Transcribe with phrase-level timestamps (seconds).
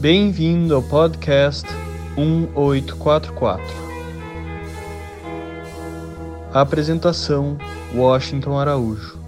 [0.00, 1.68] Bem-vindo ao podcast
[2.16, 3.62] 1844.
[6.54, 7.58] Apresentação:
[7.94, 9.18] Washington Araújo.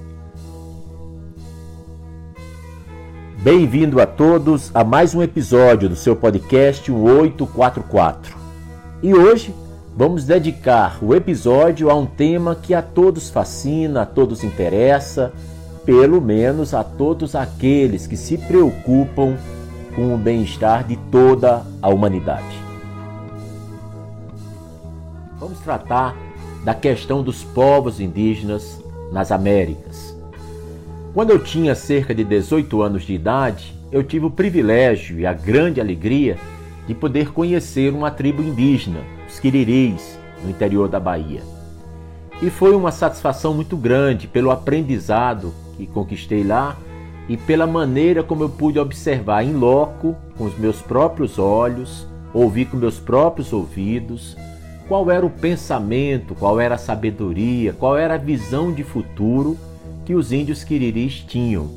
[3.43, 8.35] Bem-vindo a todos a mais um episódio do seu podcast 1844.
[9.03, 9.55] E hoje
[9.95, 15.35] vamos dedicar o episódio a um tema que a todos fascina, a todos interessa,
[15.85, 19.37] pelo menos a todos aqueles que se preocupam
[19.95, 22.59] com o bem-estar de toda a humanidade.
[25.39, 26.17] Vamos tratar
[26.65, 28.81] da questão dos povos indígenas
[29.13, 30.17] nas Américas.
[31.13, 35.33] Quando eu tinha cerca de 18 anos de idade, eu tive o privilégio e a
[35.33, 36.39] grande alegria
[36.87, 41.43] de poder conhecer uma tribo indígena, os Quiriris, no interior da Bahia.
[42.41, 46.77] E foi uma satisfação muito grande pelo aprendizado que conquistei lá
[47.29, 52.67] e pela maneira como eu pude observar em loco, com os meus próprios olhos, ouvir
[52.67, 54.37] com meus próprios ouvidos,
[54.89, 59.57] qual era o pensamento, qual era a sabedoria, qual era a visão de futuro
[60.05, 61.71] que os índios quiriris tinham.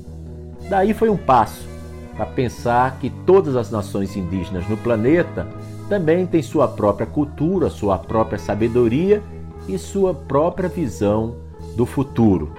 [0.70, 1.68] Daí foi um passo
[2.16, 5.48] para pensar que todas as nações indígenas no planeta
[5.88, 9.22] também têm sua própria cultura, sua própria sabedoria
[9.68, 11.36] e sua própria visão
[11.76, 12.52] do futuro.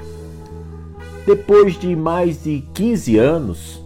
[1.27, 3.85] Depois de mais de 15 anos,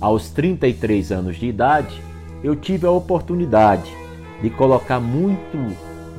[0.00, 2.02] aos 33 anos de idade,
[2.42, 3.94] eu tive a oportunidade
[4.40, 5.58] de colocar muito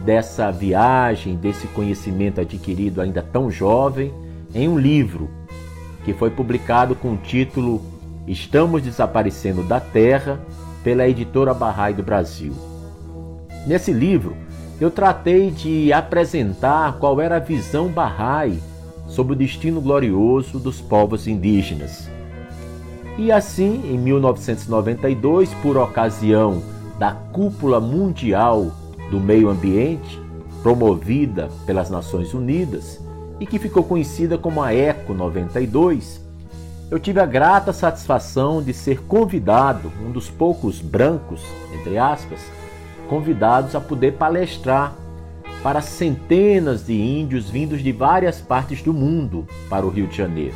[0.06, 4.14] dessa viagem, desse conhecimento adquirido ainda tão jovem,
[4.54, 5.28] em um livro
[6.06, 7.82] que foi publicado com o título
[8.28, 10.40] Estamos Desaparecendo da Terra,
[10.84, 12.54] pela editora Barrai do Brasil.
[13.66, 14.38] Nesse livro,
[14.80, 18.62] eu tratei de apresentar qual era a visão Bahá'í
[19.10, 22.10] sobre o destino glorioso dos povos indígenas.
[23.18, 26.62] E assim, em 1992, por ocasião
[26.98, 28.72] da Cúpula Mundial
[29.12, 30.22] do Meio Ambiente,
[30.64, 33.02] promovida pelas Nações Unidas
[33.40, 36.22] e que ficou conhecida como a ECO 92,
[36.92, 41.42] eu tive a grata satisfação de ser convidado, um dos poucos brancos,
[41.74, 42.40] entre aspas,
[43.08, 44.94] convidados a poder palestrar
[45.64, 50.56] para centenas de índios vindos de várias partes do mundo para o Rio de Janeiro.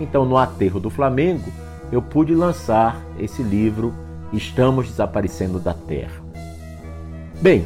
[0.00, 1.50] Então, no aterro do Flamengo,
[1.90, 3.94] eu pude lançar esse livro
[4.32, 6.22] Estamos Desaparecendo da Terra.
[7.40, 7.64] Bem,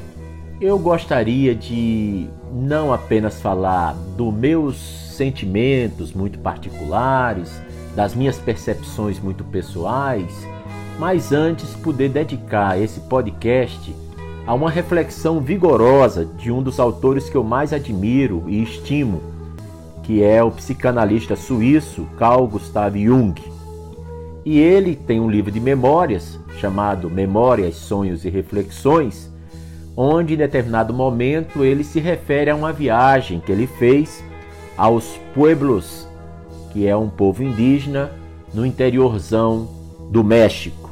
[0.61, 4.77] eu gostaria de não apenas falar dos meus
[5.17, 7.51] sentimentos muito particulares,
[7.97, 10.33] das minhas percepções muito pessoais,
[10.99, 13.95] mas antes poder dedicar esse podcast
[14.49, 19.21] a uma reflexão vigorosa de um dos autores que eu mais admiro e estimo,
[20.03, 23.39] que é o psicanalista suíço Carl Gustav Jung.
[24.47, 29.31] E ele tem um livro de memórias chamado Memórias, Sonhos e Reflexões,
[29.95, 34.25] onde em determinado momento ele se refere a uma viagem que ele fez
[34.79, 36.09] aos pueblos,
[36.73, 38.11] que é um povo indígena
[38.55, 39.69] no interiorzão
[40.11, 40.89] do México.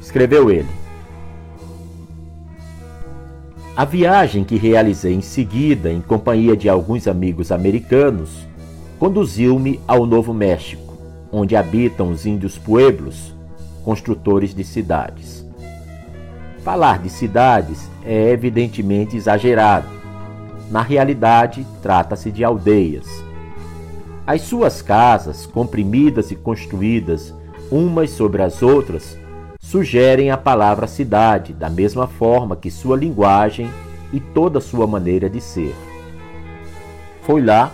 [0.00, 0.85] Escreveu ele:
[3.76, 8.46] a viagem que realizei em seguida, em companhia de alguns amigos americanos,
[8.98, 10.96] conduziu-me ao Novo México,
[11.30, 13.34] onde habitam os índios pueblos,
[13.84, 15.44] construtores de cidades.
[16.64, 19.88] Falar de cidades é evidentemente exagerado.
[20.70, 23.06] Na realidade, trata-se de aldeias.
[24.26, 27.34] As suas casas, comprimidas e construídas
[27.70, 29.18] umas sobre as outras,
[29.70, 33.68] sugerem a palavra cidade, da mesma forma que sua linguagem
[34.12, 35.74] e toda sua maneira de ser.
[37.22, 37.72] Foi lá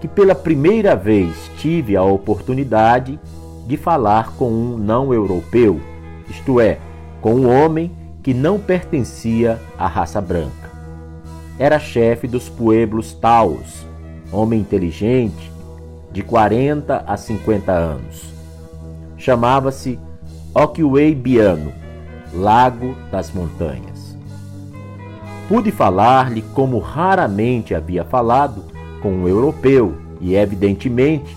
[0.00, 3.20] que pela primeira vez tive a oportunidade
[3.66, 5.78] de falar com um não europeu,
[6.30, 6.78] isto é,
[7.20, 10.70] com um homem que não pertencia à raça branca.
[11.58, 13.86] Era chefe dos pueblos Taos,
[14.32, 15.52] homem inteligente,
[16.10, 18.32] de 40 a 50 anos.
[19.18, 19.98] Chamava-se
[20.60, 21.72] Okiwei Biano,
[22.34, 24.18] Lago das Montanhas.
[25.48, 28.64] Pude falar-lhe como raramente havia falado
[29.00, 31.36] com um europeu e, evidentemente,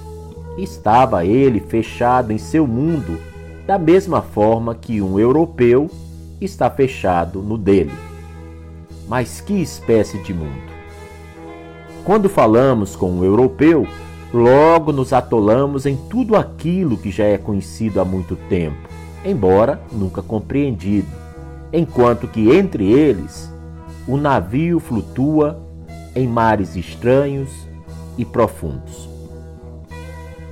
[0.57, 3.19] estava ele fechado em seu mundo
[3.67, 5.87] da mesma forma que um europeu
[6.41, 7.93] está fechado no dele.
[9.07, 10.71] Mas que espécie de mundo?
[12.03, 13.85] Quando falamos com um europeu,
[14.33, 18.90] logo nos atolamos em tudo aquilo que já é conhecido há muito tempo
[19.23, 21.07] embora nunca compreendido,
[21.71, 23.51] enquanto que entre eles
[24.07, 25.61] o navio flutua
[26.15, 27.49] em mares estranhos
[28.17, 29.09] e profundos.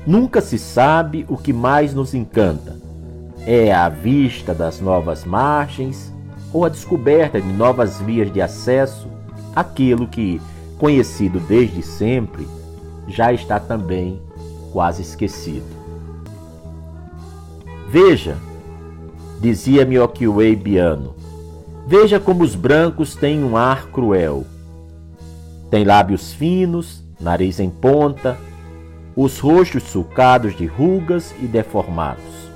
[0.05, 2.77] Nunca se sabe o que mais nos encanta:
[3.45, 6.13] É a vista das novas margens
[6.53, 9.07] ou a descoberta de novas vias de acesso
[9.55, 10.41] àquilo que,
[10.77, 12.47] conhecido desde sempre,
[13.07, 14.21] já está também
[14.71, 15.65] quase esquecido.
[17.89, 18.37] Veja,
[19.39, 21.15] dizia Miokiwei Biano,
[21.87, 24.45] veja como os brancos têm um ar cruel.
[25.71, 28.37] Tem lábios finos, nariz em ponta,
[29.15, 32.49] os rostos sulcados de rugas e deformados.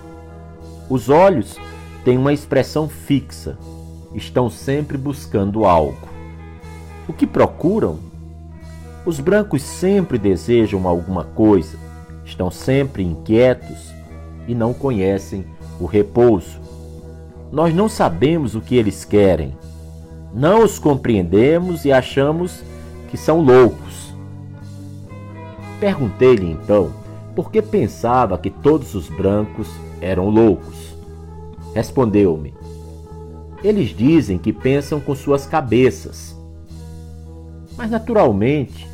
[0.89, 1.57] Os olhos
[2.03, 3.57] têm uma expressão fixa,
[4.13, 6.09] estão sempre buscando algo.
[7.07, 8.00] O que procuram?
[9.06, 11.77] Os brancos sempre desejam alguma coisa,
[12.25, 13.94] estão sempre inquietos
[14.47, 15.45] e não conhecem
[15.80, 16.62] o repouso.
[17.53, 19.55] Nós não sabemos o que eles querem,
[20.33, 22.63] não os compreendemos e achamos
[23.11, 24.11] que são loucos.
[25.79, 26.91] Perguntei-lhe então
[27.35, 29.69] por que pensava que todos os brancos
[30.01, 30.95] eram loucos.
[31.75, 32.55] Respondeu-me:
[33.63, 36.35] Eles dizem que pensam com suas cabeças.
[37.77, 38.89] Mas naturalmente,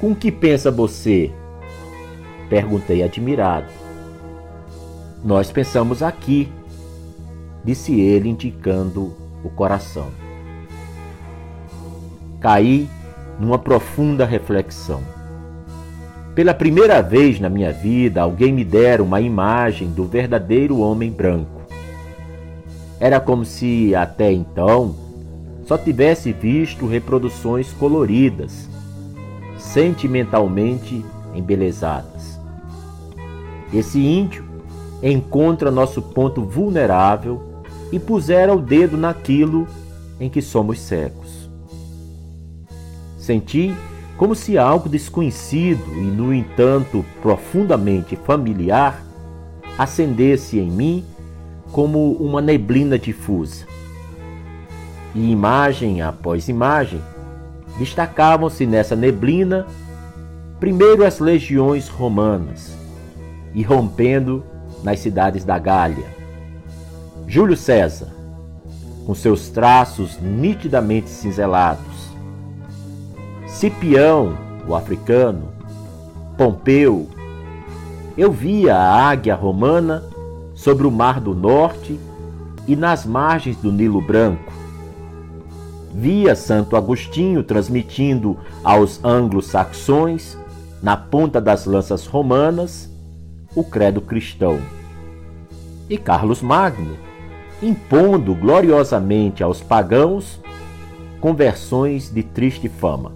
[0.00, 1.30] com que pensa você?
[2.48, 3.70] Perguntei admirado.
[5.24, 6.48] Nós pensamos aqui,
[7.64, 10.08] disse ele, indicando o coração.
[12.40, 12.88] Caí
[13.40, 15.00] numa profunda reflexão.
[16.34, 21.62] Pela primeira vez na minha vida, alguém me dera uma imagem do verdadeiro homem branco.
[22.98, 24.96] Era como se, até então,
[25.64, 28.68] só tivesse visto reproduções coloridas,
[29.56, 32.38] sentimentalmente embelezadas.
[33.72, 34.44] Esse índio
[35.02, 37.53] encontra nosso ponto vulnerável
[37.94, 39.68] e pusera o dedo naquilo
[40.18, 41.48] em que somos cegos.
[43.16, 43.72] Senti
[44.16, 49.00] como se algo desconhecido e, no entanto, profundamente familiar
[49.78, 51.04] acendesse em mim
[51.70, 53.64] como uma neblina difusa.
[55.14, 57.00] E imagem após imagem
[57.78, 59.68] destacavam-se nessa neblina
[60.58, 62.76] primeiro as legiões romanas,
[63.54, 64.44] irrompendo
[64.82, 66.23] nas cidades da Gália.
[67.26, 68.08] Júlio César,
[69.06, 72.10] com seus traços nitidamente cinzelados.
[73.46, 74.36] Cipião,
[74.66, 75.48] o africano.
[76.36, 77.08] Pompeu.
[78.16, 80.02] Eu via a águia romana
[80.54, 81.98] sobre o Mar do Norte
[82.66, 84.52] e nas margens do Nilo Branco.
[85.92, 90.36] Via Santo Agostinho transmitindo aos anglo-saxões,
[90.82, 92.90] na ponta das lanças romanas,
[93.54, 94.60] o credo cristão.
[95.88, 96.96] E Carlos Magno,
[97.62, 100.40] impondo gloriosamente aos pagãos
[101.20, 103.12] conversões de triste fama.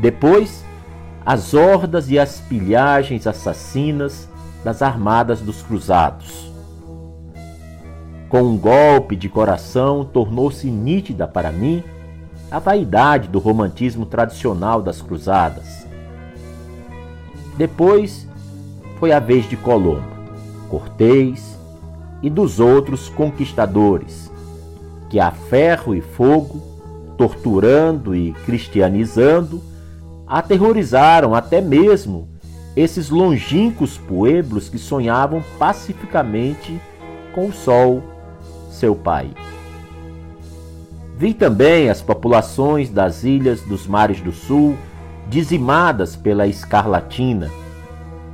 [0.00, 0.64] Depois,
[1.24, 4.28] as hordas e as pilhagens assassinas
[4.64, 6.50] das armadas dos cruzados.
[8.28, 11.84] Com um golpe de coração, tornou-se nítida para mim
[12.50, 15.86] a vaidade do romantismo tradicional das cruzadas.
[17.56, 18.26] Depois,
[18.98, 20.02] foi a vez de Colombo,
[20.68, 21.59] Cortês
[22.22, 24.30] e dos outros conquistadores,
[25.08, 26.62] que a ferro e fogo,
[27.16, 29.62] torturando e cristianizando,
[30.26, 32.28] aterrorizaram até mesmo
[32.76, 36.80] esses longínquos pueblos que sonhavam pacificamente
[37.34, 38.02] com o sol,
[38.70, 39.30] seu pai.
[41.16, 44.76] Vi também as populações das ilhas dos mares do sul
[45.28, 47.50] dizimadas pela escarlatina,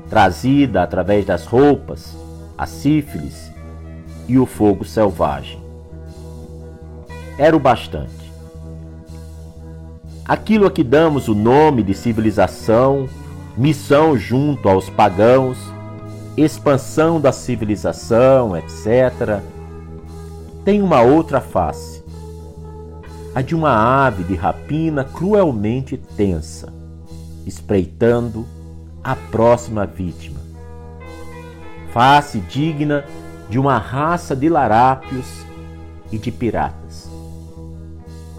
[0.09, 2.16] trazida através das roupas,
[2.57, 3.56] a sífilis
[4.28, 5.61] e o fogo selvagem.
[7.38, 8.26] Era o bastante.
[10.25, 13.09] Aquilo a que damos o nome de civilização,
[13.56, 15.59] missão junto aos pagãos,
[16.37, 19.40] expansão da civilização, etc.,
[20.64, 22.02] tem uma outra face,
[23.33, 23.71] a de uma
[24.04, 26.73] ave de rapina cruelmente tensa,
[27.47, 28.45] espreitando
[29.04, 30.40] a próxima vítima.
[31.92, 33.04] Face digna
[33.49, 35.45] de uma raça de larápios
[36.11, 37.09] e de piratas.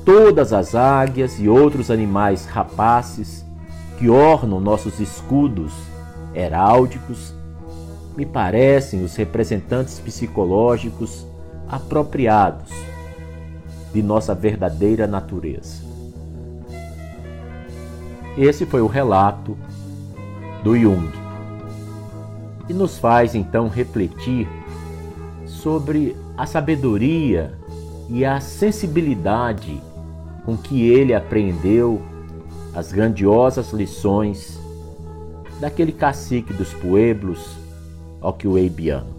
[0.06, 3.46] Todas as águias e outros animais rapaces
[3.98, 5.74] que ornam nossos escudos
[6.34, 7.34] heráldicos
[8.16, 11.26] me parecem os representantes psicológicos
[11.70, 12.72] apropriados
[13.94, 15.84] de nossa verdadeira natureza.
[18.38, 19.58] Esse foi o relato
[20.64, 21.12] do Jung.
[22.70, 24.48] E nos faz então refletir
[25.58, 27.54] sobre a sabedoria
[28.10, 29.82] e a sensibilidade
[30.46, 32.02] com que ele aprendeu
[32.74, 34.60] as grandiosas lições
[35.60, 37.58] daquele cacique dos pueblos
[38.22, 39.16] Okweibiano.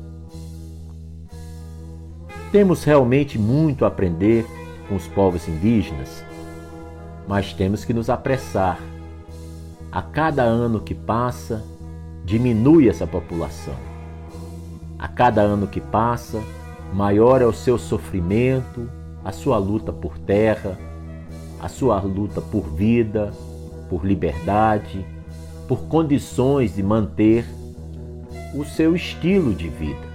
[2.52, 4.46] Temos realmente muito a aprender
[4.88, 6.24] com os povos indígenas,
[7.26, 8.80] mas temos que nos apressar.
[9.90, 11.64] A cada ano que passa,
[12.24, 13.97] diminui essa população.
[14.98, 16.42] A cada ano que passa,
[16.92, 18.90] maior é o seu sofrimento,
[19.24, 20.76] a sua luta por terra,
[21.60, 23.32] a sua luta por vida,
[23.88, 25.06] por liberdade,
[25.68, 27.44] por condições de manter
[28.54, 30.08] o seu estilo de vida.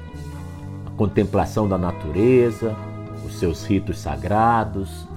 [0.86, 2.76] A contemplação da natureza,
[3.26, 5.08] os seus ritos sagrados,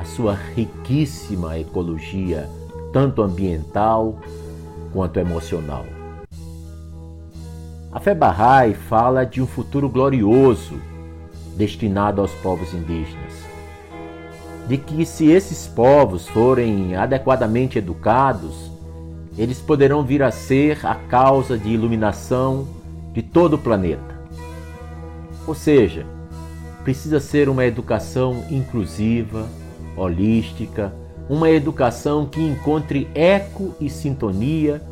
[0.00, 2.48] a sua riquíssima ecologia,
[2.92, 4.18] tanto ambiental
[4.92, 5.84] quanto emocional.
[7.94, 10.80] A fé Bahá'í fala de um futuro glorioso
[11.56, 13.32] destinado aos povos indígenas.
[14.66, 18.68] De que, se esses povos forem adequadamente educados,
[19.38, 22.66] eles poderão vir a ser a causa de iluminação
[23.12, 24.20] de todo o planeta.
[25.46, 26.04] Ou seja,
[26.82, 29.46] precisa ser uma educação inclusiva,
[29.96, 30.92] holística,
[31.28, 34.82] uma educação que encontre eco e sintonia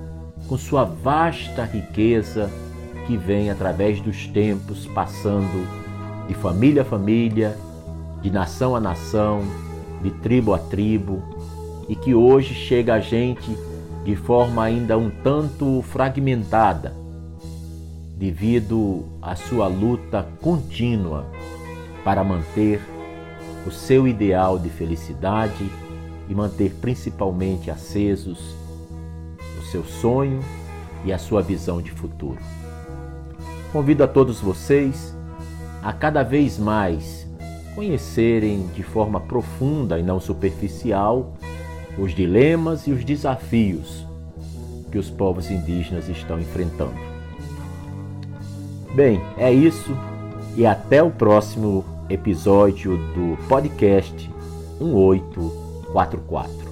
[0.47, 2.49] com sua vasta riqueza
[3.07, 5.67] que vem através dos tempos, passando
[6.29, 7.57] de família a família,
[8.21, 9.43] de nação a nação,
[10.03, 11.23] de tribo a tribo,
[11.89, 13.57] e que hoje chega a gente
[14.05, 16.95] de forma ainda um tanto fragmentada,
[18.17, 21.27] devido à sua luta contínua
[22.05, 22.81] para manter
[23.67, 25.71] o seu ideal de felicidade
[26.29, 28.55] e manter principalmente acesos
[29.59, 30.41] o seu sonho
[31.05, 32.39] e a sua visão de futuro.
[33.73, 35.17] Convido a todos vocês
[35.83, 37.27] a cada vez mais
[37.75, 41.33] conhecerem de forma profunda e não superficial
[41.99, 44.07] os dilemas e os desafios
[44.91, 47.01] que os povos indígenas estão enfrentando.
[48.95, 49.97] Bem, é isso
[50.55, 54.31] e até o próximo episódio do podcast
[54.79, 56.72] 1844.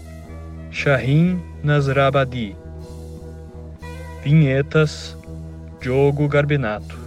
[0.71, 2.55] Shahin Nasrabadi.
[4.23, 5.17] Vinhetas
[5.81, 6.97] Diogo Garbinato.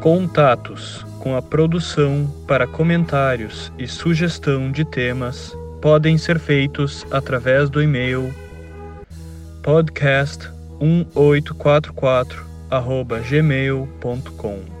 [0.00, 7.82] Contatos com a produção para comentários e sugestão de temas podem ser feitos através do
[7.82, 8.30] e-mail
[9.62, 12.44] podcast1844
[13.28, 14.75] gmail.com